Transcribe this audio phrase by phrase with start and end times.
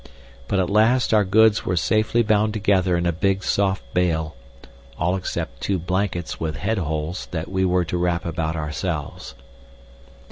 [0.47, 4.35] But at last our goods were safely bound together in a big soft bale,
[4.97, 9.35] all except two blankets with head holes that we were to wrap about ourselves.